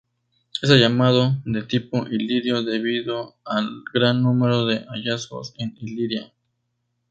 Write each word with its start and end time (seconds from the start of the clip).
Es 0.63 0.67
llamado 0.71 1.39
de 1.45 1.61
tipo 1.61 2.07
ilirio 2.07 2.63
debido 2.63 3.35
al 3.45 3.69
gran 3.93 4.23
número 4.23 4.65
de 4.65 4.83
hallazgos 4.87 5.53
en 5.59 5.77
Iliria. 5.77 6.33